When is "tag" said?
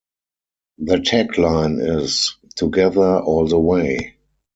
0.99-1.37